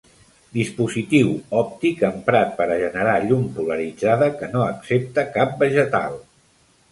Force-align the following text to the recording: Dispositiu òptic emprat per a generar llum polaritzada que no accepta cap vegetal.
Dispositiu 0.59 1.27
òptic 1.57 2.01
emprat 2.07 2.55
per 2.61 2.67
a 2.75 2.79
generar 2.85 3.13
llum 3.27 3.45
polaritzada 3.59 4.29
que 4.41 4.49
no 4.57 4.65
accepta 4.69 5.27
cap 5.39 5.55
vegetal. 5.65 6.19